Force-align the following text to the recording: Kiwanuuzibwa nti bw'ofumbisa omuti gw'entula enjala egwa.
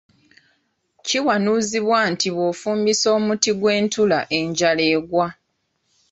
Kiwanuuzibwa 1.05 1.99
nti 2.11 2.27
bw'ofumbisa 2.35 3.07
omuti 3.17 3.51
gw'entula 3.61 4.19
enjala 4.39 4.83
egwa. 4.95 5.27